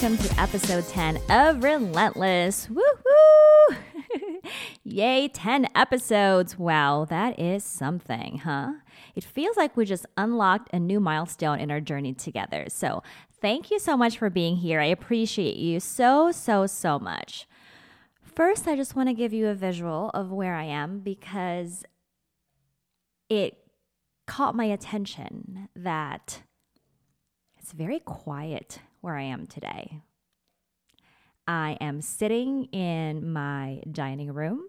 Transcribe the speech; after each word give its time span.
welcome 0.00 0.16
to 0.16 0.40
episode 0.40 0.88
10 0.88 1.20
of 1.28 1.62
Relentless. 1.62 2.68
Woohoo! 2.68 3.76
Yay, 4.82 5.28
10 5.28 5.68
episodes. 5.74 6.58
Wow, 6.58 7.04
that 7.04 7.38
is 7.38 7.64
something, 7.64 8.38
huh? 8.38 8.72
It 9.14 9.24
feels 9.24 9.58
like 9.58 9.76
we 9.76 9.84
just 9.84 10.06
unlocked 10.16 10.70
a 10.72 10.78
new 10.78 11.00
milestone 11.00 11.60
in 11.60 11.70
our 11.70 11.82
journey 11.82 12.14
together. 12.14 12.64
So, 12.68 13.02
thank 13.42 13.70
you 13.70 13.78
so 13.78 13.94
much 13.94 14.16
for 14.16 14.30
being 14.30 14.56
here. 14.56 14.80
I 14.80 14.86
appreciate 14.86 15.56
you 15.56 15.80
so, 15.80 16.32
so, 16.32 16.66
so 16.66 16.98
much. 16.98 17.46
First, 18.22 18.66
I 18.66 18.76
just 18.76 18.96
want 18.96 19.10
to 19.10 19.14
give 19.14 19.34
you 19.34 19.48
a 19.48 19.54
visual 19.54 20.10
of 20.14 20.32
where 20.32 20.54
I 20.54 20.64
am 20.64 21.00
because 21.00 21.84
it 23.28 23.58
caught 24.26 24.54
my 24.54 24.64
attention 24.64 25.68
that 25.76 26.42
it's 27.58 27.72
very 27.72 28.00
quiet 28.00 28.78
where 29.00 29.16
I 29.16 29.22
am 29.22 29.46
today. 29.46 30.00
I 31.46 31.76
am 31.80 32.00
sitting 32.00 32.64
in 32.66 33.32
my 33.32 33.82
dining 33.90 34.32
room, 34.32 34.68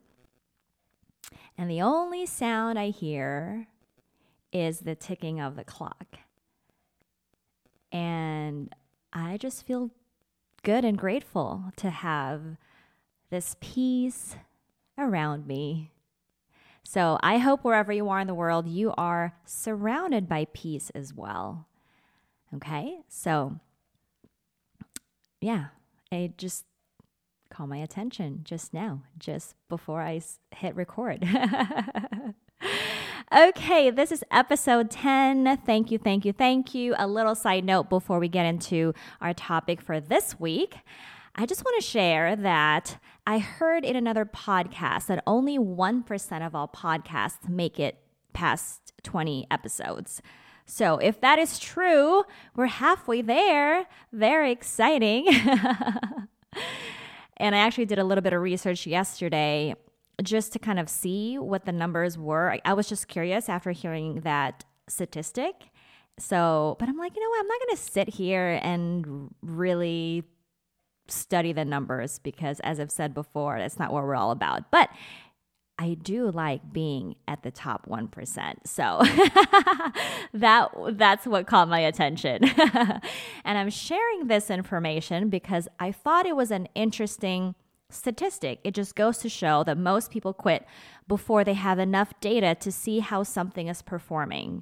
and 1.57 1.69
the 1.69 1.81
only 1.81 2.25
sound 2.25 2.79
I 2.79 2.89
hear 2.89 3.67
is 4.51 4.79
the 4.79 4.95
ticking 4.95 5.39
of 5.39 5.55
the 5.55 5.63
clock. 5.63 6.17
And 7.91 8.73
I 9.13 9.37
just 9.37 9.65
feel 9.65 9.91
good 10.63 10.85
and 10.85 10.97
grateful 10.97 11.65
to 11.77 11.89
have 11.89 12.57
this 13.29 13.55
peace 13.59 14.35
around 14.97 15.45
me. 15.47 15.91
So 16.83 17.17
I 17.21 17.37
hope 17.37 17.63
wherever 17.63 17.91
you 17.91 18.09
are 18.09 18.19
in 18.19 18.27
the 18.27 18.33
world, 18.33 18.67
you 18.67 18.93
are 18.97 19.33
surrounded 19.45 20.27
by 20.27 20.47
peace 20.53 20.89
as 20.91 21.13
well. 21.13 21.67
Okay, 22.53 22.99
so 23.07 23.59
yeah, 25.41 25.65
it 26.11 26.37
just 26.37 26.65
caught 27.49 27.67
my 27.67 27.77
attention 27.77 28.41
just 28.43 28.73
now, 28.73 29.03
just 29.17 29.55
before 29.67 30.01
I 30.01 30.21
hit 30.55 30.75
record. 30.75 31.23
okay, 33.35 33.89
this 33.89 34.11
is 34.11 34.23
episode 34.31 34.89
10. 34.89 35.57
Thank 35.65 35.91
you, 35.91 35.97
thank 35.97 36.25
you, 36.25 36.31
thank 36.31 36.73
you. 36.73 36.95
A 36.97 37.07
little 37.07 37.35
side 37.35 37.65
note 37.65 37.89
before 37.89 38.19
we 38.19 38.27
get 38.27 38.45
into 38.45 38.93
our 39.19 39.33
topic 39.33 39.81
for 39.81 39.99
this 39.99 40.39
week. 40.39 40.77
I 41.35 41.45
just 41.45 41.63
want 41.63 41.81
to 41.81 41.87
share 41.87 42.35
that 42.35 42.97
I 43.25 43.39
heard 43.39 43.85
in 43.85 43.95
another 43.95 44.25
podcast 44.25 45.07
that 45.07 45.23
only 45.25 45.57
1% 45.57 46.45
of 46.45 46.55
all 46.55 46.67
podcasts 46.67 47.47
make 47.47 47.79
it 47.79 47.97
past 48.33 48.91
20 49.03 49.47
episodes. 49.49 50.21
So, 50.73 50.99
if 50.99 51.19
that 51.19 51.37
is 51.37 51.59
true, 51.59 52.23
we're 52.55 52.67
halfway 52.67 53.21
there. 53.21 53.87
Very 54.13 54.53
exciting. 54.53 55.27
and 57.35 57.53
I 57.53 57.57
actually 57.57 57.87
did 57.87 57.99
a 57.99 58.05
little 58.05 58.21
bit 58.21 58.31
of 58.31 58.41
research 58.41 58.87
yesterday 58.87 59.75
just 60.23 60.53
to 60.53 60.59
kind 60.59 60.79
of 60.79 60.87
see 60.87 61.37
what 61.37 61.65
the 61.65 61.73
numbers 61.73 62.17
were. 62.17 62.57
I 62.63 62.71
was 62.71 62.87
just 62.87 63.09
curious 63.09 63.49
after 63.49 63.71
hearing 63.71 64.21
that 64.21 64.63
statistic. 64.87 65.55
So, 66.17 66.77
but 66.79 66.87
I'm 66.87 66.97
like, 66.97 67.17
you 67.17 67.21
know 67.21 67.29
what? 67.31 67.41
I'm 67.41 67.47
not 67.47 67.59
going 67.67 67.75
to 67.75 67.83
sit 67.83 68.07
here 68.07 68.57
and 68.63 69.35
really 69.41 70.23
study 71.09 71.51
the 71.51 71.65
numbers 71.65 72.19
because, 72.19 72.61
as 72.61 72.79
I've 72.79 72.91
said 72.91 73.13
before, 73.13 73.59
that's 73.59 73.77
not 73.77 73.91
what 73.91 74.03
we're 74.03 74.15
all 74.15 74.31
about. 74.31 74.71
But 74.71 74.89
I 75.81 75.95
do 75.95 76.29
like 76.29 76.71
being 76.71 77.15
at 77.27 77.41
the 77.41 77.49
top 77.49 77.87
1%. 77.87 78.53
So 78.65 79.01
that 80.33 80.69
that's 80.91 81.25
what 81.25 81.47
caught 81.47 81.69
my 81.69 81.79
attention. 81.79 82.43
and 83.43 83.57
I'm 83.57 83.71
sharing 83.71 84.27
this 84.27 84.51
information 84.51 85.29
because 85.29 85.67
I 85.79 85.91
thought 85.91 86.27
it 86.27 86.35
was 86.35 86.51
an 86.51 86.67
interesting 86.75 87.55
statistic. 87.89 88.59
It 88.63 88.75
just 88.75 88.95
goes 88.95 89.17
to 89.19 89.29
show 89.29 89.63
that 89.63 89.75
most 89.75 90.11
people 90.11 90.33
quit 90.33 90.67
before 91.07 91.43
they 91.43 91.55
have 91.55 91.79
enough 91.79 92.13
data 92.21 92.53
to 92.59 92.71
see 92.71 92.99
how 92.99 93.23
something 93.23 93.67
is 93.67 93.81
performing. 93.81 94.61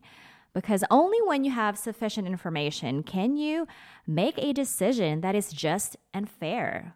Because 0.54 0.86
only 0.90 1.22
when 1.24 1.44
you 1.44 1.52
have 1.52 1.78
sufficient 1.78 2.28
information 2.28 3.04
can 3.04 3.36
you 3.36 3.68
make 4.08 4.38
a 4.38 4.54
decision 4.54 5.20
that 5.20 5.36
is 5.36 5.52
just 5.52 5.98
and 6.14 6.30
fair 6.30 6.96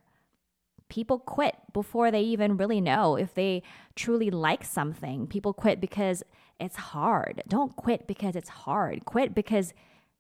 people 0.93 1.17
quit 1.17 1.55
before 1.73 2.11
they 2.11 2.21
even 2.21 2.55
really 2.55 2.79
know 2.79 3.15
if 3.15 3.33
they 3.33 3.63
truly 3.95 4.29
like 4.29 4.63
something. 4.63 5.25
People 5.25 5.51
quit 5.51 5.81
because 5.81 6.21
it's 6.59 6.75
hard. 6.75 7.41
Don't 7.47 7.75
quit 7.75 8.05
because 8.05 8.35
it's 8.35 8.49
hard. 8.49 9.03
Quit 9.03 9.33
because 9.33 9.73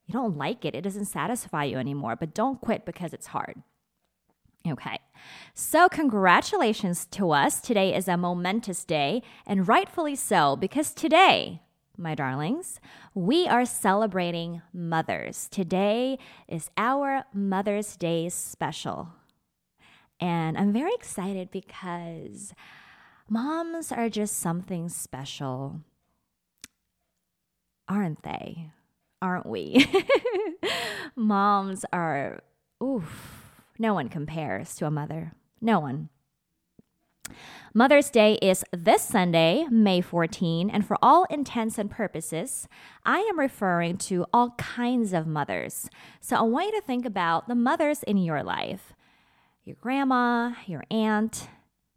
you 0.07 0.13
don't 0.13 0.35
like 0.35 0.65
it. 0.65 0.73
It 0.73 0.81
doesn't 0.81 1.05
satisfy 1.05 1.65
you 1.65 1.77
anymore, 1.77 2.15
but 2.15 2.33
don't 2.33 2.59
quit 2.59 2.87
because 2.87 3.13
it's 3.13 3.27
hard. 3.27 3.61
Okay, 4.67 4.97
so 5.53 5.87
congratulations 5.89 7.05
to 7.11 7.29
us. 7.29 7.61
Today 7.61 7.93
is 7.93 8.07
a 8.07 8.17
momentous 8.17 8.83
day, 8.83 9.21
and 9.45 9.67
rightfully 9.67 10.15
so, 10.15 10.55
because 10.55 10.91
today, 10.91 11.61
my 11.97 12.15
darlings, 12.15 12.79
we 13.13 13.47
are 13.47 13.65
celebrating 13.65 14.63
mothers. 14.73 15.49
Today 15.51 16.17
is 16.47 16.71
our 16.77 17.25
Mother's 17.31 17.95
Day 17.95 18.29
special. 18.29 19.09
And 20.19 20.57
I'm 20.57 20.71
very 20.71 20.93
excited 20.93 21.51
because 21.51 22.53
moms 23.29 23.91
are 23.91 24.09
just 24.09 24.39
something 24.39 24.89
special, 24.89 25.81
aren't 27.87 28.23
they? 28.23 28.71
Aren't 29.21 29.45
we? 29.45 29.87
moms 31.15 31.85
are, 31.91 32.41
oof, 32.81 33.63
no 33.79 33.93
one 33.93 34.09
compares 34.09 34.75
to 34.75 34.85
a 34.85 34.91
mother. 34.91 35.33
No 35.61 35.79
one. 35.79 36.09
Mother's 37.73 38.11
Day 38.11 38.33
is 38.35 38.63
this 38.71 39.01
Sunday, 39.01 39.65
May 39.71 39.99
14, 40.01 40.69
and 40.69 40.85
for 40.85 40.95
all 41.01 41.25
intents 41.25 41.79
and 41.79 41.89
purposes, 41.89 42.67
I 43.03 43.19
am 43.19 43.39
referring 43.39 43.97
to 43.99 44.25
all 44.31 44.51
kinds 44.51 45.11
of 45.11 45.25
mothers. 45.25 45.89
So 46.21 46.35
I 46.35 46.41
want 46.41 46.67
you 46.67 46.79
to 46.79 46.85
think 46.85 47.03
about 47.03 47.47
the 47.47 47.55
mothers 47.55 48.03
in 48.03 48.17
your 48.17 48.43
life 48.43 48.93
your 49.63 49.77
grandma, 49.79 50.53
your 50.65 50.83
aunt, 50.91 51.47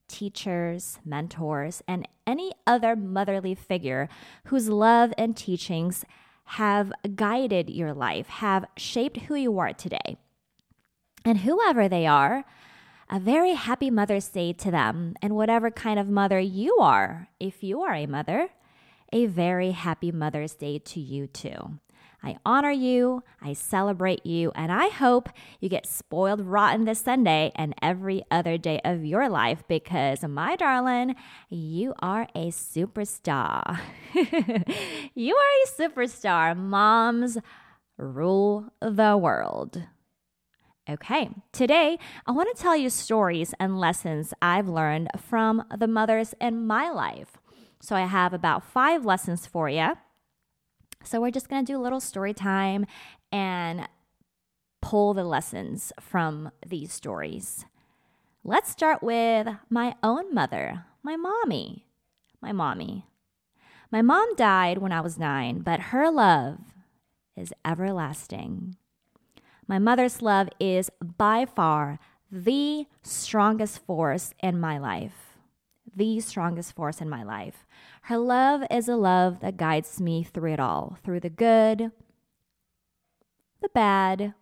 teachers, 0.09 0.99
mentors, 1.04 1.82
and 1.88 2.09
any 2.27 2.53
other 2.66 2.94
motherly 2.94 3.54
figure 3.54 4.09
whose 4.44 4.69
love 4.69 5.12
and 5.19 5.37
teachings 5.37 6.04
have 6.44 6.93
guided 7.16 7.69
your 7.69 7.93
life, 7.93 8.28
have 8.28 8.65
shaped 8.77 9.16
who 9.22 9.34
you 9.34 9.59
are 9.59 9.72
today. 9.72 10.16
And 11.25 11.38
whoever 11.38 11.88
they 11.88 12.06
are, 12.06 12.44
a 13.10 13.19
very 13.19 13.54
happy 13.54 13.91
Mother's 13.91 14.28
Day 14.28 14.53
to 14.53 14.71
them, 14.71 15.15
and 15.21 15.34
whatever 15.34 15.71
kind 15.71 15.98
of 15.98 16.09
mother 16.09 16.38
you 16.38 16.77
are, 16.78 17.28
if 17.41 17.65
you 17.65 17.83
are 17.83 17.94
a 17.94 18.06
mother, 18.06 18.48
a 19.12 19.27
very 19.27 19.72
happy 19.72 20.12
Mother's 20.12 20.54
Day 20.54 20.78
to 20.78 21.00
you 21.00 21.27
too. 21.27 21.78
I 22.27 22.39
honor 22.45 22.73
you, 22.73 23.23
I 23.41 23.53
celebrate 23.53 24.27
you, 24.27 24.51
and 24.57 24.73
I 24.73 24.89
hope 24.89 25.29
you 25.61 25.69
get 25.69 25.87
spoiled 25.87 26.41
rotten 26.41 26.85
this 26.85 26.99
Sunday 26.99 27.53
and 27.55 27.73
every 27.81 28.25
other 28.33 28.59
day 28.59 28.81
of 28.85 29.05
your 29.05 29.29
life 29.29 29.63
because, 29.69 30.25
my 30.25 30.57
darling, 30.57 31.15
you 31.49 31.95
are 32.01 32.27
a 32.35 32.49
superstar. 32.49 33.79
you 35.15 35.37
are 35.37 35.55
a 35.63 35.69
superstar. 35.81 36.57
Moms 36.57 37.39
rule 37.97 38.72
the 38.81 39.17
world. 39.17 39.84
Okay, 40.91 41.31
today 41.53 41.97
I 42.27 42.33
want 42.33 42.57
to 42.57 42.61
tell 42.61 42.77
you 42.77 42.91
stories 42.91 43.55
and 43.61 43.79
lessons 43.79 44.34
I've 44.43 44.69
learned 44.69 45.11
from 45.17 45.63
the 45.79 45.87
mothers 45.87 46.34
in 46.41 46.67
my 46.67 46.91
life. 46.91 47.37
So 47.81 47.95
I 47.95 48.07
have 48.07 48.33
about 48.33 48.65
five 48.65 49.05
lessons 49.05 49.47
for 49.47 49.69
you. 49.69 49.93
So 51.07 51.21
we're 51.21 51.31
just 51.31 51.49
going 51.49 51.65
to 51.65 51.73
do 51.73 51.79
a 51.79 51.83
little 51.83 52.01
story 52.01 52.35
time 52.35 52.85
and 53.31 53.89
pull 54.83 55.15
the 55.15 55.25
lessons 55.25 55.93
from 56.01 56.51
these 56.67 56.93
stories. 56.93 57.65
Let's 58.43 58.71
start 58.71 59.03
with 59.03 59.49
my 59.71 59.95
own 60.03 60.35
mother, 60.35 60.85
my 61.03 61.17
mommy. 61.17 61.87
My 62.43 62.53
mommy. 62.53 63.07
My 63.91 64.03
mom 64.03 64.35
died 64.35 64.79
when 64.79 64.93
I 64.93 65.01
was 65.01 65.19
nine, 65.19 65.61
but 65.61 65.81
her 65.81 66.11
love 66.11 66.59
is 67.37 67.53
everlasting. 67.65 68.77
My 69.69 69.79
mother's 69.79 70.23
love 70.23 70.49
is 70.59 70.91
by 71.01 71.47
far 71.47 71.99
the 72.31 72.87
strongest 73.03 73.85
force 73.87 74.35
in 74.43 74.59
my 74.59 74.79
life 74.79 75.26
the 75.97 76.21
strongest 76.21 76.75
force 76.75 77.01
in 77.01 77.09
my 77.09 77.22
life. 77.22 77.66
Her 78.03 78.19
love 78.19 78.63
is 78.71 78.89
a 78.89 78.97
love 78.97 79.41
that 79.41 79.57
guides 79.57 80.01
me 80.01 80.22
through 80.22 80.53
it 80.53 80.60
all, 80.60 80.98
through 81.03 81.21
the 81.21 81.31
good, 81.31 81.91
the 83.63 83.71
bad, 83.71 84.34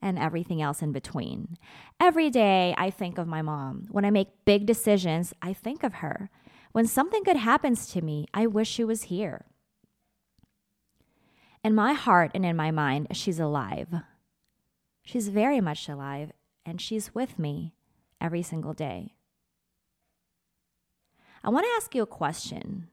and 0.00 0.18
everything 0.18 0.62
else 0.62 0.82
in 0.82 0.92
between. 0.92 1.58
Every 1.98 2.30
day 2.30 2.74
I 2.78 2.90
think 2.90 3.18
of 3.18 3.26
my 3.26 3.42
mom. 3.42 3.88
When 3.90 4.04
I 4.04 4.10
make 4.10 4.44
big 4.44 4.66
decisions, 4.66 5.34
I 5.42 5.52
think 5.52 5.82
of 5.82 5.94
her. 5.94 6.30
When 6.72 6.86
something 6.86 7.22
good 7.24 7.36
happens 7.36 7.88
to 7.88 8.02
me, 8.02 8.26
I 8.32 8.46
wish 8.46 8.68
she 8.68 8.84
was 8.84 9.04
here. 9.04 9.46
In 11.64 11.74
my 11.74 11.94
heart 11.94 12.30
and 12.34 12.44
in 12.44 12.56
my 12.56 12.70
mind, 12.70 13.08
she's 13.12 13.40
alive. 13.40 13.88
She's 15.02 15.28
very 15.28 15.60
much 15.60 15.88
alive, 15.88 16.32
and 16.66 16.80
she's 16.80 17.14
with 17.14 17.38
me 17.38 17.74
every 18.20 18.42
single 18.42 18.74
day. 18.74 19.14
I 21.44 21.50
want 21.50 21.66
to 21.66 21.72
ask 21.76 21.94
you 21.94 22.02
a 22.02 22.06
question 22.06 22.88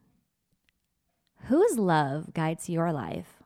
Whose 1.46 1.80
love 1.80 2.34
guides 2.34 2.70
your 2.70 2.92
life? 2.92 3.42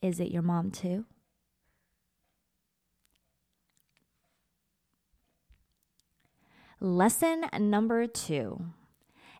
Is 0.00 0.20
it 0.20 0.30
your 0.30 0.42
mom 0.42 0.70
too? 0.70 1.04
Lesson 6.78 7.46
number 7.58 8.06
two. 8.06 8.66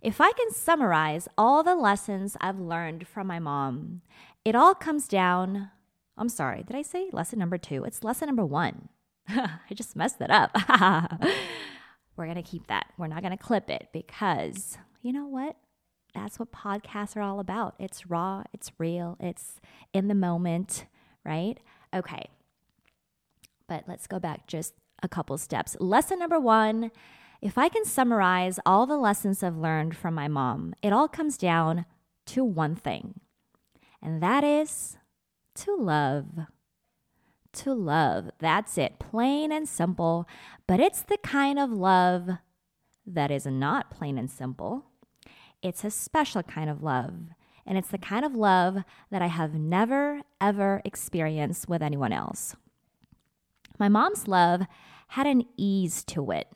If 0.02 0.20
I 0.20 0.32
can 0.32 0.50
summarize 0.50 1.28
all 1.38 1.62
the 1.62 1.74
lessons 1.76 2.36
I've 2.40 2.58
learned 2.58 3.06
from 3.06 3.28
my 3.28 3.38
mom, 3.38 4.02
it 4.44 4.56
all 4.56 4.74
comes 4.74 5.06
down. 5.06 5.70
I'm 6.18 6.28
sorry, 6.28 6.64
did 6.64 6.74
I 6.74 6.82
say 6.82 7.10
lesson 7.12 7.38
number 7.38 7.58
two? 7.58 7.84
It's 7.84 8.02
lesson 8.02 8.26
number 8.26 8.44
one. 8.44 8.88
I 9.28 9.74
just 9.74 9.94
messed 9.94 10.18
that 10.18 10.30
up. 10.30 11.20
We're 12.16 12.24
going 12.24 12.36
to 12.36 12.42
keep 12.42 12.66
that. 12.68 12.86
We're 12.96 13.06
not 13.06 13.22
going 13.22 13.36
to 13.36 13.42
clip 13.42 13.70
it 13.70 13.88
because 13.92 14.78
you 15.02 15.12
know 15.12 15.26
what? 15.26 15.56
That's 16.14 16.38
what 16.38 16.50
podcasts 16.50 17.16
are 17.16 17.22
all 17.22 17.40
about. 17.40 17.74
It's 17.78 18.06
raw, 18.06 18.44
it's 18.52 18.72
real, 18.78 19.16
it's 19.20 19.60
in 19.92 20.08
the 20.08 20.14
moment, 20.14 20.86
right? 21.24 21.60
Okay. 21.94 22.30
But 23.68 23.84
let's 23.86 24.06
go 24.06 24.18
back 24.18 24.46
just 24.46 24.74
a 25.02 25.08
couple 25.08 25.36
steps. 25.36 25.76
Lesson 25.78 26.18
number 26.18 26.40
one 26.40 26.90
if 27.42 27.58
I 27.58 27.68
can 27.68 27.84
summarize 27.84 28.58
all 28.64 28.86
the 28.86 28.96
lessons 28.96 29.42
I've 29.42 29.56
learned 29.56 29.94
from 29.94 30.14
my 30.14 30.26
mom, 30.26 30.74
it 30.82 30.92
all 30.92 31.06
comes 31.06 31.36
down 31.36 31.84
to 32.26 32.42
one 32.42 32.74
thing, 32.74 33.20
and 34.02 34.22
that 34.22 34.42
is 34.42 34.96
to 35.56 35.76
love. 35.76 36.46
To 37.56 37.72
love. 37.72 38.30
That's 38.38 38.76
it, 38.76 38.98
plain 38.98 39.50
and 39.50 39.66
simple. 39.66 40.28
But 40.66 40.78
it's 40.78 41.02
the 41.02 41.16
kind 41.18 41.58
of 41.58 41.70
love 41.70 42.28
that 43.06 43.30
is 43.30 43.46
not 43.46 43.90
plain 43.90 44.18
and 44.18 44.30
simple. 44.30 44.84
It's 45.62 45.82
a 45.82 45.90
special 45.90 46.42
kind 46.42 46.68
of 46.68 46.82
love. 46.82 47.14
And 47.64 47.78
it's 47.78 47.88
the 47.88 47.98
kind 47.98 48.24
of 48.24 48.34
love 48.34 48.84
that 49.10 49.22
I 49.22 49.28
have 49.28 49.54
never, 49.54 50.20
ever 50.40 50.82
experienced 50.84 51.68
with 51.68 51.82
anyone 51.82 52.12
else. 52.12 52.54
My 53.78 53.88
mom's 53.88 54.28
love 54.28 54.62
had 55.08 55.26
an 55.26 55.44
ease 55.56 56.04
to 56.04 56.30
it. 56.30 56.48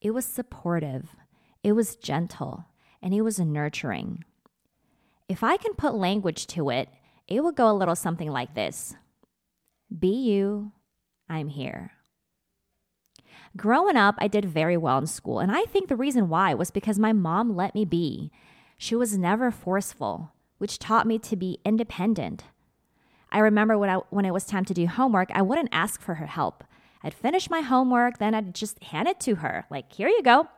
It 0.00 0.10
was 0.10 0.26
supportive, 0.26 1.16
it 1.62 1.72
was 1.72 1.96
gentle, 1.96 2.66
and 3.00 3.14
it 3.14 3.22
was 3.22 3.40
nurturing. 3.40 4.24
If 5.26 5.42
I 5.42 5.56
can 5.56 5.72
put 5.72 5.94
language 5.94 6.46
to 6.48 6.68
it, 6.68 6.90
it 7.26 7.42
would 7.42 7.56
go 7.56 7.70
a 7.70 7.72
little 7.72 7.96
something 7.96 8.30
like 8.30 8.54
this 8.54 8.94
Be 9.96 10.08
you, 10.08 10.72
I'm 11.28 11.48
here. 11.48 11.92
Growing 13.56 13.96
up, 13.96 14.16
I 14.18 14.26
did 14.26 14.44
very 14.44 14.76
well 14.76 14.98
in 14.98 15.06
school, 15.06 15.38
and 15.38 15.52
I 15.52 15.62
think 15.64 15.88
the 15.88 15.96
reason 15.96 16.28
why 16.28 16.54
was 16.54 16.72
because 16.72 16.98
my 16.98 17.12
mom 17.12 17.54
let 17.54 17.74
me 17.74 17.84
be. 17.84 18.32
She 18.76 18.96
was 18.96 19.16
never 19.16 19.50
forceful, 19.52 20.32
which 20.58 20.80
taught 20.80 21.06
me 21.06 21.18
to 21.20 21.36
be 21.36 21.60
independent. 21.64 22.44
I 23.30 23.38
remember 23.38 23.78
when, 23.78 23.90
I, 23.90 23.96
when 24.10 24.24
it 24.24 24.32
was 24.32 24.44
time 24.44 24.64
to 24.64 24.74
do 24.74 24.86
homework, 24.88 25.30
I 25.32 25.42
wouldn't 25.42 25.68
ask 25.70 26.00
for 26.00 26.14
her 26.14 26.26
help. 26.26 26.64
I'd 27.02 27.14
finish 27.14 27.48
my 27.48 27.60
homework, 27.60 28.18
then 28.18 28.34
I'd 28.34 28.54
just 28.54 28.82
hand 28.82 29.06
it 29.06 29.20
to 29.20 29.36
her, 29.36 29.66
like, 29.70 29.92
here 29.92 30.08
you 30.08 30.22
go. 30.22 30.48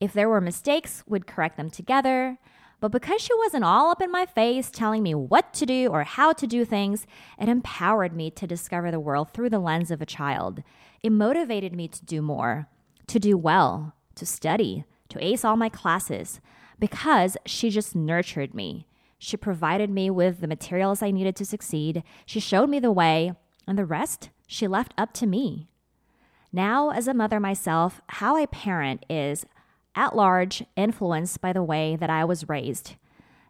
If 0.00 0.12
there 0.12 0.28
were 0.28 0.40
mistakes, 0.40 1.04
we'd 1.06 1.26
correct 1.26 1.56
them 1.56 1.70
together. 1.70 2.38
But 2.80 2.92
because 2.92 3.22
she 3.22 3.34
wasn't 3.34 3.64
all 3.64 3.90
up 3.90 4.02
in 4.02 4.12
my 4.12 4.26
face 4.26 4.70
telling 4.70 5.02
me 5.02 5.14
what 5.14 5.54
to 5.54 5.66
do 5.66 5.88
or 5.88 6.04
how 6.04 6.32
to 6.34 6.46
do 6.46 6.64
things, 6.64 7.06
it 7.38 7.48
empowered 7.48 8.14
me 8.14 8.30
to 8.32 8.46
discover 8.46 8.90
the 8.90 9.00
world 9.00 9.32
through 9.32 9.50
the 9.50 9.58
lens 9.58 9.90
of 9.90 10.02
a 10.02 10.06
child. 10.06 10.62
It 11.02 11.10
motivated 11.10 11.74
me 11.74 11.88
to 11.88 12.04
do 12.04 12.20
more, 12.20 12.68
to 13.06 13.18
do 13.18 13.38
well, 13.38 13.94
to 14.16 14.26
study, 14.26 14.84
to 15.08 15.24
ace 15.24 15.44
all 15.44 15.56
my 15.56 15.68
classes, 15.68 16.40
because 16.78 17.36
she 17.46 17.70
just 17.70 17.96
nurtured 17.96 18.54
me. 18.54 18.86
She 19.18 19.38
provided 19.38 19.88
me 19.88 20.10
with 20.10 20.40
the 20.40 20.48
materials 20.48 21.02
I 21.02 21.10
needed 21.10 21.36
to 21.36 21.46
succeed. 21.46 22.02
She 22.26 22.40
showed 22.40 22.68
me 22.68 22.78
the 22.78 22.92
way, 22.92 23.32
and 23.66 23.78
the 23.78 23.86
rest 23.86 24.28
she 24.46 24.68
left 24.68 24.92
up 24.98 25.14
to 25.14 25.26
me. 25.26 25.68
Now, 26.52 26.90
as 26.90 27.08
a 27.08 27.14
mother 27.14 27.40
myself, 27.40 28.00
how 28.08 28.36
I 28.36 28.46
parent 28.46 29.04
is 29.08 29.46
at 29.96 30.14
large 30.14 30.62
influenced 30.76 31.40
by 31.40 31.52
the 31.52 31.62
way 31.62 31.96
that 31.96 32.10
I 32.10 32.24
was 32.24 32.48
raised. 32.48 32.94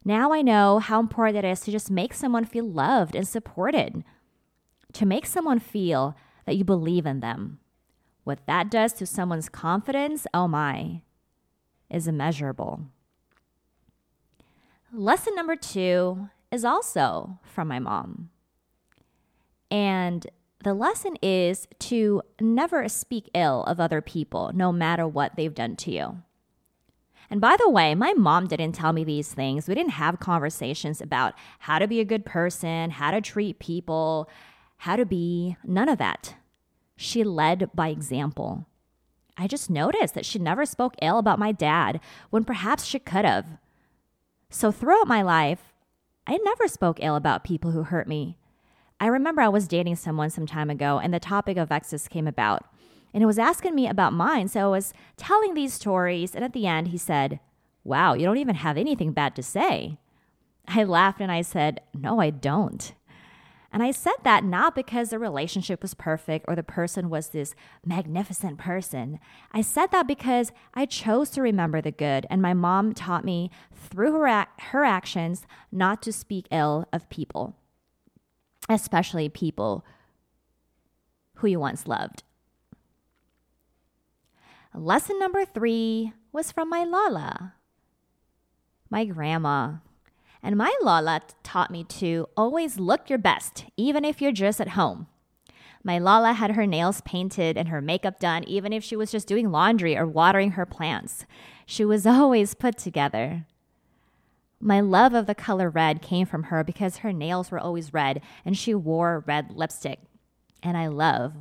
Now 0.05 0.33
I 0.33 0.41
know 0.41 0.79
how 0.79 1.01
important 1.01 1.45
it 1.45 1.45
is 1.45 1.61
to 1.61 1.73
just 1.73 1.91
make 1.91 2.15
someone 2.15 2.45
feel 2.45 2.65
loved 2.65 3.17
and 3.17 3.27
supported, 3.27 4.05
to 4.93 5.05
make 5.05 5.27
someone 5.27 5.59
feel 5.59 6.17
that 6.47 6.57
you 6.57 6.65
believe 6.65 7.05
in 7.05 7.21
them. 7.21 7.59
What 8.23 8.47
that 8.47 8.71
does 8.71 8.93
to 8.95 9.07
someone's 9.07 9.49
confidence, 9.49 10.27
oh 10.33 10.47
my, 10.49 11.03
is 11.91 12.07
immeasurable. 12.07 12.83
Lesson 14.93 15.35
number 15.35 15.57
two 15.57 16.29
is 16.53 16.65
also 16.65 17.39
from 17.43 17.69
my 17.69 17.81
mom. 17.81 18.31
And 19.71 20.27
the 20.63 20.75
lesson 20.75 21.17
is 21.23 21.67
to 21.81 22.23
never 22.41 22.89
speak 22.89 23.29
ill 23.35 23.65
of 23.65 23.81
other 23.81 24.01
people, 24.01 24.53
no 24.55 24.73
matter 24.73 25.07
what 25.07 25.37
they've 25.37 25.55
done 25.55 25.77
to 25.77 25.91
you. 25.91 26.23
And 27.31 27.41
by 27.41 27.57
the 27.59 27.71
way, 27.71 27.95
my 27.95 28.13
mom 28.13 28.47
didn't 28.47 28.73
tell 28.73 28.93
me 28.93 29.05
these 29.05 29.33
things. 29.33 29.67
We 29.67 29.75
didn't 29.75 29.93
have 29.93 30.21
conversations 30.21 31.01
about 31.01 31.35
how 31.61 31.79
to 31.79 31.89
be 31.89 32.01
a 32.01 32.05
good 32.05 32.25
person, 32.25 32.91
how 32.91 33.11
to 33.11 33.21
treat 33.21 33.59
people, 33.59 34.29
how 34.79 34.97
to 34.97 35.05
be, 35.05 35.57
none 35.65 35.89
of 35.89 35.99
that. 35.99 36.37
She 36.97 37.25
led 37.25 37.71
by 37.75 37.89
example. 37.89 38.67
I 39.37 39.47
just 39.47 39.69
noticed 39.69 40.15
that 40.15 40.25
she 40.25 40.39
never 40.39 40.65
spoke 40.65 40.95
ill 41.03 41.19
about 41.19 41.39
my 41.39 41.53
dad 41.53 42.01
when 42.31 42.45
perhaps 42.45 42.85
she 42.85 42.99
could 42.99 43.25
have. 43.25 43.59
So 44.49 44.71
throughout 44.71 45.09
my 45.09 45.23
life, 45.23 45.75
I 46.27 46.39
never 46.39 46.69
spoke 46.69 46.99
ill 47.03 47.17
about 47.17 47.45
people 47.45 47.73
who 47.73 47.83
hurt 47.83 48.09
me. 48.09 48.39
I 48.99 49.09
remember 49.09 49.43
I 49.43 49.49
was 49.49 49.69
dating 49.69 49.97
someone 49.97 50.31
some 50.31 50.47
time 50.47 50.71
ago 50.71 50.99
and 50.99 51.13
the 51.13 51.21
topic 51.21 51.59
of 51.59 51.71
exes 51.71 52.09
came 52.09 52.27
about. 52.27 52.65
And 53.17 53.23
it 53.23 53.27
was 53.27 53.39
asking 53.39 53.75
me 53.75 53.89
about 53.89 54.13
mine. 54.13 54.49
So 54.49 54.61
I 54.61 54.67
was 54.67 54.93
telling 55.17 55.55
these 55.55 55.73
stories. 55.73 56.35
And 56.35 56.45
at 56.45 56.53
the 56.53 56.67
end, 56.67 56.89
he 56.89 56.99
said, 56.99 57.41
Wow, 57.83 58.13
you 58.13 58.27
don't 58.27 58.37
even 58.37 58.57
have 58.57 58.77
anything 58.77 59.13
bad 59.13 59.35
to 59.37 59.43
say. 59.43 59.97
I 60.69 60.85
laughed 60.85 61.23
and 61.23 61.33
I 61.33 61.41
said, 61.41 61.81
No, 61.95 62.21
I 62.21 62.29
don't. 62.29 62.93
And 63.73 63.83
I 63.83 63.91
said 63.91 64.17
that 64.25 64.45
not 64.45 64.75
because 64.75 65.09
the 65.09 65.19
relationship 65.19 65.81
was 65.81 65.95
perfect 65.95 66.45
or 66.47 66.55
the 66.55 66.63
person 66.63 67.09
was 67.09 67.29
this 67.31 67.55
magnificent 67.87 68.59
person. 68.59 69.19
I 69.51 69.63
said 69.63 69.93
that 69.93 70.07
because 70.07 70.53
I 70.75 70.85
chose 70.85 71.31
to 71.31 71.43
remember 71.43 71.81
the 71.81 71.93
good, 71.93 72.27
and 72.29 72.43
my 72.43 72.53
mom 72.53 72.93
taught 72.93 73.25
me 73.25 73.51
through 73.73 74.13
her, 74.13 74.47
her 74.59 74.85
actions 74.85 75.47
not 75.73 76.03
to 76.03 76.13
speak 76.13 76.47
ill 76.51 76.87
of 76.93 77.09
people 77.09 77.57
especially 78.69 79.29
people 79.29 79.85
who 81.37 81.47
you 81.47 81.61
once 81.61 81.87
loved. 81.87 82.23
Lesson 84.77 85.19
number 85.19 85.47
three 85.47 86.13
was 86.33 86.53
from 86.53 86.69
my 86.69 86.85
Lala, 86.85 87.55
my 88.91 89.07
grandma. 89.07 89.77
And 90.43 90.55
my 90.55 90.77
Lala 90.83 91.23
taught 91.43 91.71
me 91.71 91.83
to 91.85 92.27
always 92.37 92.79
look 92.79 93.09
your 93.09 93.19
best, 93.19 93.65
even 93.79 94.05
if 94.05 94.21
you're 94.21 94.33
just 94.33 94.61
at 94.61 94.71
home. 94.71 95.07
My 95.83 95.99
Lala 95.99 96.35
had 96.35 96.51
her 96.51 96.67
nails 96.67 97.01
painted 97.01 97.57
and 97.57 97.69
her 97.69 97.81
makeup 97.81 98.21
done, 98.21 98.45
even 98.45 98.75
if 98.75 98.85
she 98.85 98.97
was 98.97 99.11
just 99.11 99.27
doing 99.27 99.51
laundry 99.51 99.97
or 99.97 100.07
watering 100.07 100.53
her 100.53 100.67
plants. 100.67 101.25
She 101.65 101.85
was 101.85 102.07
always 102.07 102.53
put 102.53 102.77
together. 102.77 103.47
My 104.61 104.81
love 104.81 105.15
of 105.15 105.27
the 105.27 105.35
color 105.35 105.71
red 105.71 106.03
came 106.03 106.27
from 106.27 106.45
her 106.45 106.63
because 106.63 106.99
her 106.99 107.15
nails 107.15 107.51
were 107.51 107.59
always 107.59 107.95
red 107.95 108.21
and 108.45 108.59
she 108.59 108.75
wore 108.75 109.25
red 109.27 109.57
lipstick. 109.57 110.01
And 110.63 110.77
I 110.77 110.89
love 110.89 111.33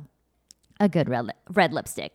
a 0.80 0.88
good 0.88 1.10
red, 1.10 1.34
red 1.50 1.74
lipstick. 1.74 2.12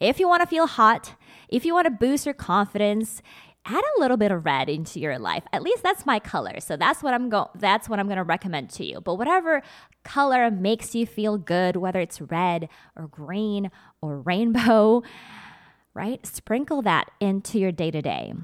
If 0.00 0.20
you 0.20 0.28
want 0.28 0.42
to 0.42 0.46
feel 0.46 0.66
hot, 0.66 1.14
if 1.48 1.64
you 1.64 1.74
want 1.74 1.86
to 1.86 1.90
boost 1.90 2.26
your 2.26 2.34
confidence, 2.34 3.22
add 3.64 3.82
a 3.96 4.00
little 4.00 4.16
bit 4.16 4.30
of 4.30 4.44
red 4.44 4.68
into 4.68 5.00
your 5.00 5.18
life. 5.18 5.42
At 5.52 5.62
least 5.62 5.82
that's 5.82 6.06
my 6.06 6.18
color. 6.18 6.60
So 6.60 6.76
that's 6.76 7.02
what 7.02 7.14
I'm 7.14 7.28
going 7.28 7.48
that's 7.56 7.88
what 7.88 7.98
I'm 7.98 8.06
going 8.06 8.18
to 8.18 8.24
recommend 8.24 8.70
to 8.70 8.84
you. 8.84 9.00
But 9.00 9.16
whatever 9.16 9.62
color 10.04 10.50
makes 10.50 10.94
you 10.94 11.06
feel 11.06 11.38
good, 11.38 11.76
whether 11.76 12.00
it's 12.00 12.20
red 12.20 12.68
or 12.94 13.08
green 13.08 13.70
or 14.00 14.20
rainbow, 14.20 15.02
right? 15.94 16.24
Sprinkle 16.26 16.82
that 16.82 17.10
into 17.20 17.58
your 17.58 17.72
day-to-day. 17.72 18.34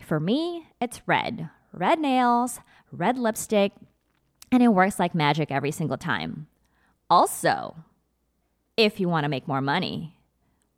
For 0.00 0.20
me, 0.20 0.68
it's 0.80 1.02
red. 1.06 1.50
Red 1.72 1.98
nails, 1.98 2.60
red 2.92 3.18
lipstick, 3.18 3.72
and 4.52 4.62
it 4.62 4.68
works 4.68 4.98
like 4.98 5.14
magic 5.14 5.50
every 5.50 5.72
single 5.72 5.96
time. 5.96 6.46
Also, 7.10 7.76
if 8.76 9.00
you 9.00 9.08
want 9.08 9.24
to 9.24 9.28
make 9.28 9.48
more 9.48 9.60
money, 9.60 10.13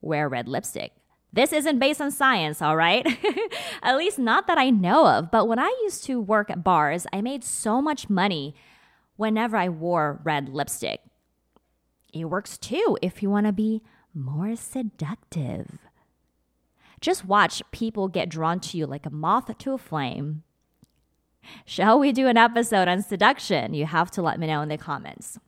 wear 0.06 0.28
red 0.28 0.48
lipstick. 0.48 0.92
This 1.32 1.52
isn't 1.52 1.78
based 1.78 2.00
on 2.00 2.10
science, 2.10 2.62
all 2.62 2.76
right? 2.76 3.06
at 3.82 3.96
least 3.96 4.18
not 4.18 4.46
that 4.46 4.56
I 4.56 4.70
know 4.70 5.06
of. 5.06 5.30
But 5.30 5.46
when 5.46 5.58
I 5.58 5.68
used 5.82 6.04
to 6.04 6.20
work 6.20 6.50
at 6.50 6.64
bars, 6.64 7.06
I 7.12 7.20
made 7.20 7.44
so 7.44 7.82
much 7.82 8.08
money 8.08 8.54
whenever 9.16 9.56
I 9.56 9.68
wore 9.68 10.20
red 10.24 10.48
lipstick. 10.48 11.00
It 12.12 12.24
works 12.24 12.56
too 12.56 12.96
if 13.02 13.22
you 13.22 13.28
want 13.28 13.46
to 13.46 13.52
be 13.52 13.82
more 14.14 14.56
seductive. 14.56 15.80
Just 17.00 17.26
watch 17.26 17.62
people 17.70 18.08
get 18.08 18.30
drawn 18.30 18.58
to 18.60 18.78
you 18.78 18.86
like 18.86 19.04
a 19.04 19.10
moth 19.10 19.56
to 19.58 19.72
a 19.72 19.78
flame. 19.78 20.42
Shall 21.64 21.98
we 21.98 22.12
do 22.12 22.26
an 22.26 22.36
episode 22.36 22.88
on 22.88 23.02
seduction? 23.02 23.74
You 23.74 23.86
have 23.86 24.10
to 24.12 24.22
let 24.22 24.40
me 24.40 24.46
know 24.46 24.62
in 24.62 24.68
the 24.68 24.78
comments. 24.78 25.38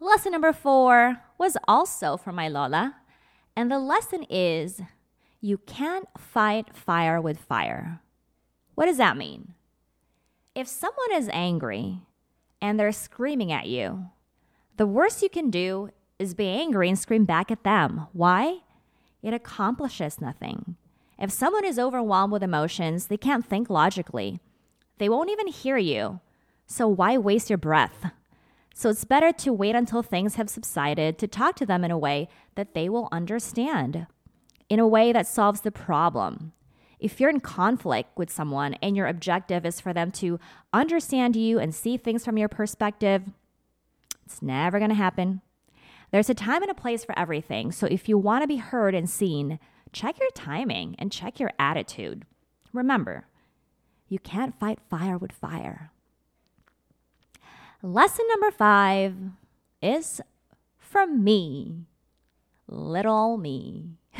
Lesson 0.00 0.30
number 0.30 0.52
four 0.52 1.22
was 1.38 1.56
also 1.66 2.16
from 2.16 2.36
my 2.36 2.48
Lola, 2.48 2.94
and 3.56 3.68
the 3.68 3.80
lesson 3.80 4.24
is 4.30 4.80
you 5.40 5.58
can't 5.58 6.06
fight 6.16 6.76
fire 6.76 7.20
with 7.20 7.40
fire. 7.40 8.00
What 8.76 8.86
does 8.86 8.98
that 8.98 9.16
mean? 9.16 9.54
If 10.54 10.68
someone 10.68 11.12
is 11.12 11.28
angry 11.32 12.02
and 12.62 12.78
they're 12.78 12.92
screaming 12.92 13.50
at 13.50 13.66
you, 13.66 14.10
the 14.76 14.86
worst 14.86 15.20
you 15.20 15.28
can 15.28 15.50
do 15.50 15.90
is 16.20 16.32
be 16.32 16.46
angry 16.46 16.88
and 16.88 16.98
scream 16.98 17.24
back 17.24 17.50
at 17.50 17.64
them. 17.64 18.06
Why? 18.12 18.58
It 19.20 19.34
accomplishes 19.34 20.20
nothing. 20.20 20.76
If 21.18 21.32
someone 21.32 21.64
is 21.64 21.78
overwhelmed 21.78 22.32
with 22.32 22.44
emotions, 22.44 23.06
they 23.08 23.16
can't 23.16 23.44
think 23.44 23.68
logically. 23.68 24.38
They 24.98 25.08
won't 25.08 25.30
even 25.30 25.48
hear 25.48 25.76
you. 25.76 26.20
So 26.66 26.86
why 26.86 27.18
waste 27.18 27.50
your 27.50 27.58
breath? 27.58 28.12
So 28.78 28.90
it's 28.90 29.04
better 29.04 29.32
to 29.32 29.52
wait 29.52 29.74
until 29.74 30.04
things 30.04 30.36
have 30.36 30.48
subsided 30.48 31.18
to 31.18 31.26
talk 31.26 31.56
to 31.56 31.66
them 31.66 31.82
in 31.82 31.90
a 31.90 31.98
way 31.98 32.28
that 32.54 32.74
they 32.74 32.88
will 32.88 33.08
understand, 33.10 34.06
in 34.68 34.78
a 34.78 34.86
way 34.86 35.10
that 35.12 35.26
solves 35.26 35.62
the 35.62 35.72
problem. 35.72 36.52
If 37.00 37.18
you're 37.18 37.28
in 37.28 37.40
conflict 37.40 38.16
with 38.16 38.30
someone 38.30 38.74
and 38.74 38.96
your 38.96 39.08
objective 39.08 39.66
is 39.66 39.80
for 39.80 39.92
them 39.92 40.12
to 40.12 40.38
understand 40.72 41.34
you 41.34 41.58
and 41.58 41.74
see 41.74 41.96
things 41.96 42.24
from 42.24 42.38
your 42.38 42.48
perspective, 42.48 43.24
it's 44.24 44.40
never 44.42 44.78
going 44.78 44.90
to 44.90 44.94
happen. 44.94 45.40
There's 46.12 46.30
a 46.30 46.34
time 46.34 46.62
and 46.62 46.70
a 46.70 46.74
place 46.74 47.04
for 47.04 47.18
everything. 47.18 47.72
So 47.72 47.88
if 47.88 48.08
you 48.08 48.16
want 48.16 48.44
to 48.44 48.46
be 48.46 48.58
heard 48.58 48.94
and 48.94 49.10
seen, 49.10 49.58
check 49.92 50.20
your 50.20 50.30
timing 50.36 50.94
and 51.00 51.10
check 51.10 51.40
your 51.40 51.50
attitude. 51.58 52.26
Remember, 52.72 53.26
you 54.08 54.20
can't 54.20 54.56
fight 54.60 54.78
fire 54.88 55.18
with 55.18 55.32
fire. 55.32 55.90
Lesson 57.82 58.24
number 58.28 58.50
five 58.50 59.14
is 59.80 60.20
from 60.78 61.22
me, 61.22 61.84
little 62.66 63.36
me. 63.36 63.98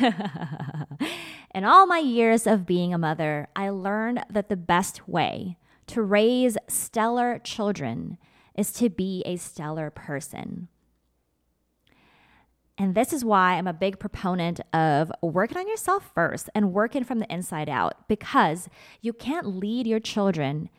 In 1.53 1.65
all 1.65 1.85
my 1.85 1.97
years 1.97 2.47
of 2.47 2.65
being 2.65 2.93
a 2.93 2.97
mother, 2.97 3.49
I 3.57 3.69
learned 3.69 4.23
that 4.29 4.47
the 4.47 4.55
best 4.55 5.09
way 5.09 5.57
to 5.87 6.01
raise 6.01 6.57
stellar 6.69 7.37
children 7.39 8.17
is 8.55 8.71
to 8.73 8.89
be 8.89 9.23
a 9.25 9.35
stellar 9.35 9.89
person. 9.89 10.69
And 12.77 12.95
this 12.95 13.11
is 13.11 13.25
why 13.25 13.55
I'm 13.55 13.67
a 13.67 13.73
big 13.73 13.99
proponent 13.99 14.61
of 14.71 15.11
working 15.21 15.57
on 15.57 15.67
yourself 15.67 16.09
first 16.15 16.49
and 16.55 16.71
working 16.71 17.03
from 17.03 17.19
the 17.19 17.33
inside 17.33 17.67
out 17.67 18.07
because 18.07 18.69
you 19.01 19.11
can't 19.11 19.57
lead 19.57 19.85
your 19.85 19.99
children 19.99 20.69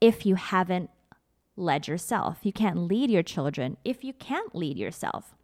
if 0.00 0.24
you 0.24 0.36
haven't 0.36 0.88
led 1.60 1.86
yourself. 1.86 2.38
You 2.42 2.52
can't 2.52 2.88
lead 2.88 3.10
your 3.10 3.22
children 3.22 3.76
if 3.84 4.02
you 4.02 4.12
can't 4.12 4.54
lead 4.54 4.76
yourself. 4.76 5.34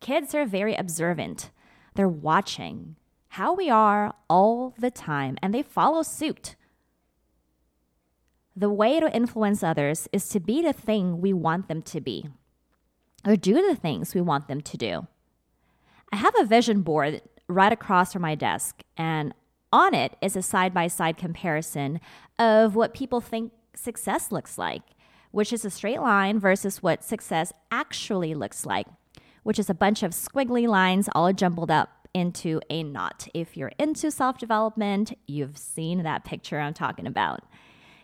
Kids 0.00 0.34
are 0.34 0.44
very 0.44 0.74
observant, 0.74 1.50
they're 1.94 2.08
watching 2.08 2.96
how 3.28 3.52
we 3.52 3.68
are 3.68 4.14
all 4.28 4.74
the 4.78 4.90
time 4.90 5.36
and 5.42 5.52
they 5.52 5.62
follow 5.62 6.02
suit. 6.02 6.54
The 8.54 8.70
way 8.70 9.00
to 9.00 9.14
influence 9.14 9.62
others 9.64 10.08
is 10.12 10.28
to 10.28 10.38
be 10.38 10.62
the 10.62 10.72
thing 10.72 11.20
we 11.20 11.32
want 11.32 11.66
them 11.66 11.82
to 11.82 12.00
be 12.00 12.28
or 13.26 13.36
do 13.36 13.54
the 13.66 13.74
things 13.74 14.14
we 14.14 14.20
want 14.20 14.46
them 14.46 14.60
to 14.60 14.76
do. 14.76 15.06
I 16.12 16.16
have 16.16 16.34
a 16.38 16.44
vision 16.44 16.82
board 16.82 17.22
right 17.48 17.72
across 17.72 18.12
from 18.12 18.22
my 18.22 18.34
desk, 18.34 18.82
and 18.96 19.34
on 19.72 19.94
it 19.94 20.16
is 20.22 20.36
a 20.36 20.42
side 20.42 20.72
by 20.72 20.86
side 20.86 21.16
comparison 21.16 22.00
of 22.38 22.76
what 22.76 22.94
people 22.94 23.20
think 23.20 23.52
success 23.74 24.30
looks 24.30 24.56
like, 24.56 24.82
which 25.34 25.52
is 25.52 25.64
a 25.64 25.70
straight 25.70 26.00
line 26.00 26.38
versus 26.38 26.80
what 26.80 27.02
success 27.02 27.52
actually 27.72 28.34
looks 28.34 28.64
like, 28.64 28.86
which 29.42 29.58
is 29.58 29.68
a 29.68 29.74
bunch 29.74 30.04
of 30.04 30.12
squiggly 30.12 30.68
lines 30.68 31.08
all 31.12 31.32
jumbled 31.32 31.72
up 31.72 32.06
into 32.14 32.60
a 32.70 32.84
knot. 32.84 33.26
If 33.34 33.56
you're 33.56 33.72
into 33.76 34.12
self 34.12 34.38
development, 34.38 35.18
you've 35.26 35.58
seen 35.58 36.04
that 36.04 36.24
picture 36.24 36.60
I'm 36.60 36.72
talking 36.72 37.04
about. 37.04 37.40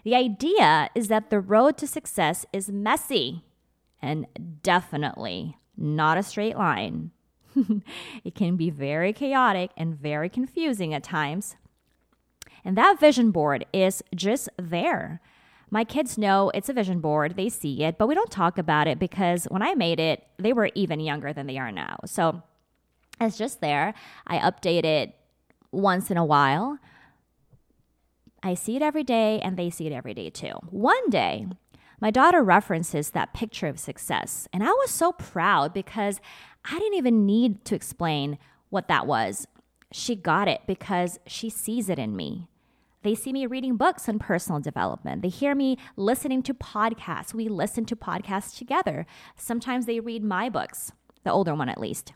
The 0.03 0.17
idea 0.17 0.91
is 0.97 1.07
that 1.07 1.31
the 1.31 1.39
road 1.39 1.79
to 1.79 1.87
success 1.87 2.45
is 2.53 2.69
messy 2.69 3.45
and 4.03 4.27
definitely 4.65 5.57
not 5.77 6.19
a 6.19 6.25
straight 6.25 6.57
line. 6.57 7.13
it 8.25 8.35
can 8.35 8.57
be 8.57 8.71
very 8.71 9.13
chaotic 9.13 9.71
and 9.77 9.95
very 9.95 10.29
confusing 10.29 10.93
at 10.93 11.05
times. 11.05 11.55
And 12.65 12.77
that 12.77 12.99
vision 12.99 13.31
board 13.31 13.67
is 13.73 14.03
just 14.17 14.49
there. 14.57 15.21
My 15.71 15.85
kids 15.85 16.19
know 16.19 16.51
it's 16.53 16.69
a 16.69 16.73
vision 16.73 17.01
board, 17.01 17.37
they 17.37 17.49
see 17.49 17.85
it, 17.85 17.97
but 17.97 18.09
we 18.09 18.15
don't 18.15 18.31
talk 18.31 18.59
about 18.59 18.89
it 18.89 18.99
because 18.99 19.45
when 19.45 19.63
I 19.63 19.75
made 19.75 20.01
it, 20.01 20.27
they 20.37 20.53
were 20.53 20.71
even 20.75 20.99
younger 20.99 21.33
than 21.33 21.47
they 21.47 21.59
are 21.59 21.71
now. 21.71 21.99
So 22.07 22.43
it's 23.21 23.39
just 23.39 23.61
there. 23.61 23.95
I 24.27 24.39
update 24.39 24.85
it 24.85 25.15
once 25.71 26.11
in 26.11 26.17
a 26.17 26.25
while. 26.25 26.79
I 28.43 28.55
see 28.55 28.75
it 28.75 28.83
every 28.83 29.05
day, 29.05 29.39
and 29.41 29.57
they 29.57 29.71
see 29.71 29.87
it 29.87 29.93
every 29.93 30.15
day 30.15 30.31
too. 30.31 30.55
One 30.71 31.11
day, 31.11 31.47
my 32.01 32.11
daughter 32.11 32.43
references 32.43 33.11
that 33.11 33.35
picture 33.35 33.67
of 33.67 33.79
success, 33.79 34.49
and 34.53 34.65
I 34.65 34.71
was 34.71 34.91
so 34.91 35.13
proud 35.13 35.75
because 35.75 36.21
I 36.65 36.79
didn't 36.79 36.95
even 36.95 37.27
need 37.27 37.65
to 37.67 37.75
explain 37.75 38.39
what 38.71 38.89
that 38.89 39.07
was. 39.07 39.47
She 39.93 40.17
got 40.17 40.49
it 40.49 40.63
because 40.67 41.19
she 41.27 41.51
sees 41.51 41.91
it 41.91 41.99
in 41.99 42.17
me. 42.17 42.49
They 43.03 43.15
see 43.15 43.33
me 43.33 43.47
reading 43.47 43.77
books 43.77 44.09
on 44.09 44.19
personal 44.19 44.61
development. 44.61 45.23
They 45.23 45.29
hear 45.29 45.55
me 45.55 45.79
listening 45.97 46.43
to 46.45 46.55
podcasts. 46.55 47.33
We 47.33 47.49
listen 47.49 47.87
to 47.87 47.97
podcasts 47.97 48.57
together. 48.57 49.07
Sometimes 49.37 49.87
they 49.87 50.01
read 50.01 50.23
my 50.23 50.51
books, 50.51 50.93
the 51.25 51.33
older 51.33 51.55
one 51.55 51.71
at 51.71 51.81
least. 51.81 52.13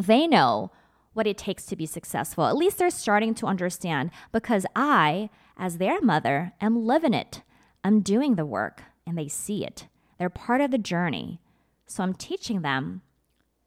They 0.00 0.26
know 0.26 0.70
what 1.14 1.26
it 1.26 1.38
takes 1.38 1.64
to 1.66 1.76
be 1.76 1.86
successful. 1.86 2.44
At 2.46 2.56
least 2.56 2.78
they're 2.78 2.90
starting 2.90 3.34
to 3.36 3.46
understand 3.46 4.10
because 4.32 4.66
I, 4.76 5.30
as 5.56 5.78
their 5.78 6.00
mother, 6.00 6.52
am 6.60 6.84
living 6.84 7.14
it. 7.14 7.42
I'm 7.82 8.00
doing 8.00 8.34
the 8.34 8.44
work 8.44 8.82
and 9.06 9.16
they 9.16 9.28
see 9.28 9.64
it. 9.64 9.86
They're 10.18 10.30
part 10.30 10.60
of 10.60 10.70
the 10.70 10.78
journey. 10.78 11.40
So 11.86 12.02
I'm 12.02 12.14
teaching 12.14 12.62
them 12.62 13.02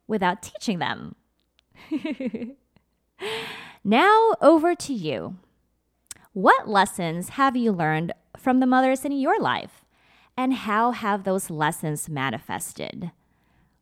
without 0.07 0.41
teaching 0.43 0.79
them. 0.79 1.15
now, 3.83 4.35
over 4.41 4.75
to 4.75 4.93
you. 4.93 5.37
What 6.37 6.69
lessons 6.69 7.29
have 7.29 7.57
you 7.57 7.71
learned 7.71 8.13
from 8.37 8.59
the 8.59 8.67
mothers 8.67 9.03
in 9.03 9.11
your 9.11 9.39
life? 9.39 9.83
And 10.37 10.53
how 10.53 10.91
have 10.91 11.23
those 11.23 11.49
lessons 11.49 12.07
manifested? 12.07 13.09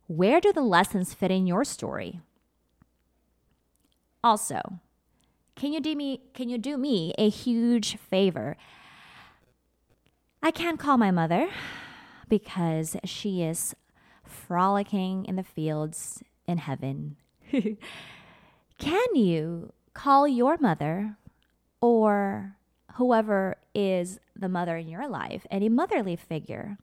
Where 0.08 0.40
do 0.40 0.54
the 0.54 0.62
lessons 0.62 1.14
fit 1.14 1.32
in 1.32 1.48
your 1.48 1.66
story? 1.66 2.22
Also, 4.24 4.80
can 5.58 5.74
you 5.74 5.82
do 5.82 5.98
me 5.98 6.22
can 6.34 6.48
you 6.48 6.58
do 6.58 6.78
me 6.78 7.14
a 7.18 7.28
huge 7.28 7.98
favor? 7.98 8.56
I 10.42 10.52
can't 10.52 10.80
call 10.80 10.96
my 10.96 11.12
mother 11.12 11.50
because 12.30 12.96
she 13.04 13.44
is 13.44 13.76
frolicking 14.24 15.26
in 15.26 15.36
the 15.36 15.44
fields 15.44 16.24
in 16.48 16.60
heaven. 16.60 17.18
Can 18.78 19.16
you 19.16 19.74
call 19.94 20.26
your 20.26 20.58
mother 20.58 21.18
or 21.86 22.56
whoever 22.96 23.58
is 23.74 24.20
the 24.36 24.50
mother 24.50 24.76
in 24.78 24.88
your 24.88 25.08
life, 25.08 25.46
any 25.52 25.70
motherly 25.70 26.16
figure, 26.16 26.78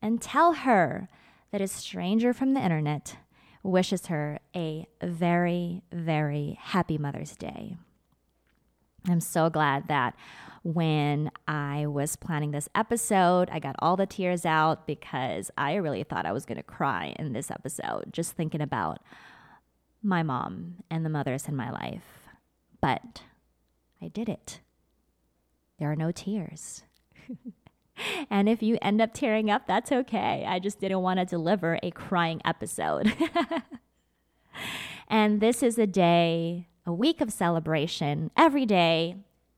and 0.00 0.22
tell 0.22 0.54
her 0.54 1.08
that 1.50 1.60
a 1.60 1.68
stranger 1.68 2.32
from 2.32 2.54
the 2.54 2.60
internet 2.60 3.16
wishes 3.62 4.06
her 4.06 4.38
a 4.54 4.86
very, 5.02 5.82
very 5.92 6.58
happy 6.60 6.96
Mother's 6.96 7.36
Day? 7.36 7.76
I'm 9.08 9.20
so 9.20 9.50
glad 9.50 9.88
that 9.88 10.14
when 10.62 11.30
I 11.46 11.86
was 11.86 12.16
planning 12.16 12.50
this 12.50 12.68
episode, 12.74 13.48
I 13.50 13.58
got 13.58 13.76
all 13.78 13.96
the 13.96 14.06
tears 14.06 14.44
out 14.44 14.86
because 14.86 15.50
I 15.56 15.74
really 15.74 16.02
thought 16.02 16.26
I 16.26 16.32
was 16.32 16.44
going 16.44 16.56
to 16.56 16.62
cry 16.62 17.14
in 17.18 17.32
this 17.32 17.50
episode, 17.50 18.12
just 18.12 18.32
thinking 18.32 18.60
about 18.60 18.98
my 20.02 20.22
mom 20.22 20.76
and 20.90 21.04
the 21.04 21.10
mothers 21.10 21.48
in 21.48 21.56
my 21.56 21.70
life. 21.70 22.04
But 22.80 23.22
I 24.00 24.08
did 24.08 24.28
it. 24.28 24.60
There 25.78 25.90
are 25.90 25.96
no 25.96 26.10
tears. 26.10 26.82
and 28.30 28.48
if 28.48 28.62
you 28.62 28.78
end 28.82 29.00
up 29.00 29.14
tearing 29.14 29.50
up, 29.50 29.66
that's 29.66 29.92
okay. 29.92 30.44
I 30.46 30.58
just 30.58 30.80
didn't 30.80 31.02
want 31.02 31.18
to 31.18 31.24
deliver 31.24 31.78
a 31.82 31.90
crying 31.90 32.40
episode. 32.44 33.12
and 35.08 35.40
this 35.40 35.62
is 35.62 35.78
a 35.78 35.86
day 35.86 36.68
a 36.88 36.92
week 36.92 37.20
of 37.20 37.30
celebration. 37.30 38.30
Every 38.34 38.64
day 38.64 39.16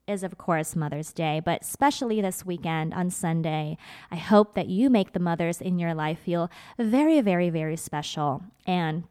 is, 0.09 0.25
of 0.25 0.37
course, 0.37 0.75
Mother's 0.75 1.13
Day, 1.13 1.41
but 1.43 1.63
especially 1.63 2.21
this 2.21 2.45
weekend 2.45 2.93
on 2.93 3.09
Sunday, 3.09 3.77
I 4.11 4.17
hope 4.17 4.55
that 4.55 4.67
you 4.67 4.91
make 4.91 5.13
the 5.13 5.21
mothers 5.21 5.61
in 5.61 5.79
your 5.79 5.95
life 5.95 6.19
feel 6.19 6.51
very, 6.77 7.21
very, 7.21 7.49
very 7.49 7.77
special. 7.77 8.43
And 8.67 9.05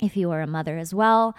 if 0.00 0.16
you 0.16 0.30
are 0.30 0.40
a 0.40 0.46
mother 0.46 0.78
as 0.78 0.94
well, 0.94 1.36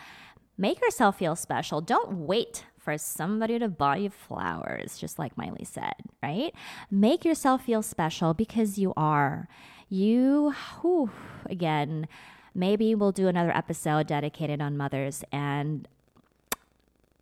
make 0.60 0.79
yourself 0.79 1.18
feel 1.18 1.36
special. 1.36 1.82
Don't 1.82 2.27
wait 2.27 2.65
for 2.89 2.98
somebody 2.98 3.60
to 3.60 3.67
buy 3.67 3.98
you 3.98 4.10
flowers, 4.10 4.98
just 4.98 5.19
like 5.19 5.38
Miley 5.38 5.63
said, 5.63 5.93
right? 6.24 6.51
Make 6.89 7.24
yourself 7.24 7.65
feel 7.65 7.84
special 7.84 8.34
because 8.34 8.79
you 8.79 8.93
are. 8.98 9.48
You, 9.89 10.55
whew, 10.81 11.12
again, 11.46 12.08
maybe 12.55 12.96
we'll 12.96 13.12
do 13.12 13.27
another 13.27 13.55
episode 13.55 14.08
dedicated 14.08 14.60
on 14.60 14.75
mothers 14.75 15.24
and 15.31 15.88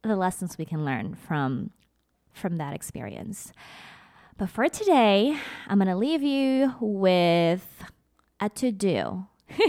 the 0.04 0.16
lessons 0.16 0.58
we 0.58 0.64
can 0.64 0.86
learn 0.86 1.16
from 1.16 1.72
from 2.32 2.56
that 2.60 2.74
experience. 2.74 3.52
But 4.38 4.50
for 4.50 4.70
today, 4.70 5.38
I'm 5.68 5.80
going 5.80 5.90
to 5.90 5.98
leave 5.98 6.24
you 6.24 6.76
with 6.80 7.84
a 8.40 8.48
to 8.48 8.72
do 8.72 9.26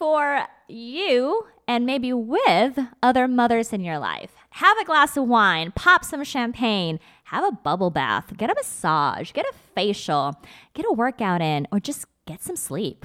for 0.00 0.46
you 0.66 1.46
and 1.68 1.84
maybe 1.84 2.10
with 2.10 2.78
other 3.02 3.28
mothers 3.28 3.70
in 3.70 3.82
your 3.82 3.98
life. 3.98 4.30
Have 4.52 4.78
a 4.78 4.84
glass 4.86 5.14
of 5.18 5.28
wine, 5.28 5.72
pop 5.76 6.06
some 6.06 6.24
champagne, 6.24 6.98
have 7.24 7.44
a 7.44 7.52
bubble 7.52 7.90
bath, 7.90 8.34
get 8.38 8.50
a 8.50 8.54
massage, 8.54 9.32
get 9.32 9.44
a 9.44 9.52
facial, 9.74 10.40
get 10.72 10.86
a 10.88 10.92
workout 10.92 11.42
in, 11.42 11.68
or 11.70 11.80
just 11.80 12.06
get 12.26 12.42
some 12.42 12.56
sleep. 12.56 13.04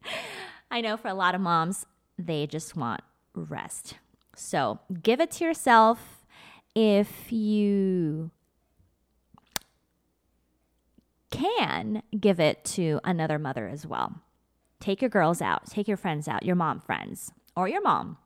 I 0.70 0.80
know 0.80 0.96
for 0.96 1.08
a 1.08 1.14
lot 1.14 1.34
of 1.34 1.42
moms, 1.42 1.84
they 2.18 2.46
just 2.46 2.74
want 2.74 3.02
rest. 3.34 3.96
So 4.34 4.80
give 5.02 5.20
it 5.20 5.30
to 5.32 5.44
yourself 5.44 6.24
if 6.74 7.30
you 7.30 8.30
can 11.30 12.02
give 12.18 12.40
it 12.40 12.64
to 12.64 12.98
another 13.04 13.38
mother 13.38 13.68
as 13.68 13.86
well. 13.86 14.23
Take 14.80 15.00
your 15.00 15.08
girls 15.10 15.40
out, 15.40 15.66
take 15.66 15.88
your 15.88 15.96
friends 15.96 16.28
out, 16.28 16.44
your 16.44 16.56
mom 16.56 16.80
friends, 16.80 17.32
or 17.56 17.68
your 17.68 17.82
mom. 17.82 18.18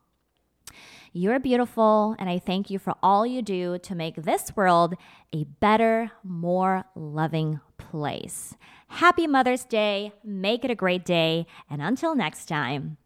You're 1.13 1.41
beautiful, 1.41 2.15
and 2.19 2.29
I 2.29 2.39
thank 2.39 2.71
you 2.71 2.79
for 2.79 2.95
all 3.03 3.27
you 3.27 3.43
do 3.43 3.79
to 3.79 3.95
make 3.95 4.17
this 4.17 4.53
world 4.55 4.95
a 5.35 5.45
better, 5.45 6.11
more 6.23 6.85
loving 6.95 7.61
place. 7.79 8.55
Happy 8.89 9.27
Mother's 9.27 9.65
Day. 9.65 10.13
Make 10.25 10.65
it 10.65 10.71
a 10.71 10.75
great 10.75 11.05
day. 11.05 11.47
And 11.71 11.81
until 11.83 12.15
next 12.15 12.47
time. 12.47 12.97